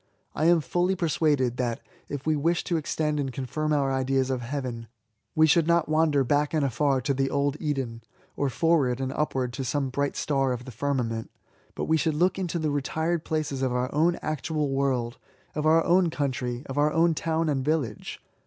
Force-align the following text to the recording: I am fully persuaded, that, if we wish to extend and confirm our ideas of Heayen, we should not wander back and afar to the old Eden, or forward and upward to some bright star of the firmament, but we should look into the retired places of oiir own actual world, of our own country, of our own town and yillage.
I 0.33 0.45
am 0.45 0.61
fully 0.61 0.95
persuaded, 0.95 1.57
that, 1.57 1.79
if 2.09 2.25
we 2.25 2.35
wish 2.35 2.63
to 2.63 2.75
extend 2.75 3.19
and 3.19 3.31
confirm 3.31 3.71
our 3.71 3.93
ideas 3.93 4.31
of 4.31 4.41
Heayen, 4.41 4.87
we 5.35 5.45
should 5.45 5.67
not 5.67 5.87
wander 5.89 6.23
back 6.23 6.55
and 6.55 6.65
afar 6.65 7.01
to 7.01 7.13
the 7.13 7.29
old 7.29 7.55
Eden, 7.59 8.01
or 8.35 8.49
forward 8.49 8.99
and 8.99 9.13
upward 9.13 9.53
to 9.53 9.63
some 9.63 9.89
bright 9.91 10.15
star 10.15 10.53
of 10.53 10.65
the 10.65 10.71
firmament, 10.71 11.29
but 11.75 11.85
we 11.85 11.97
should 11.97 12.15
look 12.15 12.39
into 12.39 12.57
the 12.57 12.71
retired 12.71 13.23
places 13.23 13.61
of 13.61 13.71
oiir 13.71 13.91
own 13.93 14.15
actual 14.23 14.71
world, 14.71 15.19
of 15.53 15.67
our 15.67 15.83
own 15.83 16.09
country, 16.09 16.63
of 16.65 16.79
our 16.79 16.91
own 16.91 17.13
town 17.13 17.47
and 17.47 17.63
yillage. 17.63 18.17